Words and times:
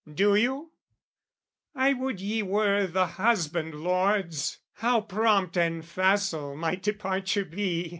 Do 0.11 0.33
you? 0.33 0.71
I 1.75 1.93
would 1.93 2.19
ye 2.19 2.41
were 2.41 2.87
the 2.87 3.05
husband, 3.05 3.75
lords! 3.75 4.57
How 4.73 5.01
prompt 5.01 5.55
and 5.57 5.85
facile 5.85 6.55
might 6.57 6.81
departure 6.81 7.45
be! 7.45 7.89